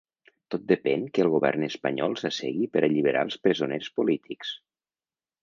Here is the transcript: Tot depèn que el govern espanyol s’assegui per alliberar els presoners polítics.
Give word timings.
Tot 0.53 0.61
depèn 0.69 1.03
que 1.17 1.21
el 1.25 1.29
govern 1.33 1.65
espanyol 1.67 2.15
s’assegui 2.21 2.71
per 2.77 2.83
alliberar 2.89 3.23
els 3.29 3.39
presoners 3.45 3.93
polítics. 4.01 4.57